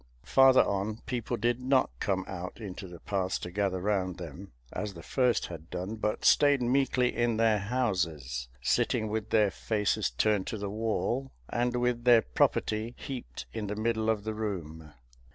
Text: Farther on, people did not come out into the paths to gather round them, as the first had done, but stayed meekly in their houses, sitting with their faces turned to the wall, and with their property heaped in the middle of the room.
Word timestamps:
Farther 0.25 0.63
on, 0.63 1.01
people 1.05 1.37
did 1.37 1.59
not 1.61 1.91
come 1.99 2.25
out 2.27 2.59
into 2.59 2.87
the 2.87 2.99
paths 2.99 3.37
to 3.37 3.51
gather 3.51 3.79
round 3.79 4.17
them, 4.17 4.51
as 4.73 4.95
the 4.95 5.03
first 5.03 5.45
had 5.45 5.69
done, 5.69 5.95
but 5.97 6.25
stayed 6.25 6.59
meekly 6.59 7.15
in 7.15 7.37
their 7.37 7.59
houses, 7.59 8.47
sitting 8.63 9.09
with 9.09 9.29
their 9.29 9.51
faces 9.51 10.09
turned 10.09 10.47
to 10.47 10.57
the 10.57 10.71
wall, 10.71 11.31
and 11.49 11.75
with 11.75 12.03
their 12.05 12.23
property 12.23 12.95
heaped 12.97 13.45
in 13.53 13.67
the 13.67 13.75
middle 13.75 14.09
of 14.09 14.23
the 14.23 14.33
room. 14.33 14.91